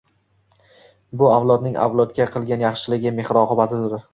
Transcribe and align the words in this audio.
Bu 1.21 1.29
avlodning 1.33 1.77
avlodga 1.83 2.27
qilgan 2.37 2.67
yaxshiligi, 2.67 3.17
mehr-oqibatidir 3.21 3.99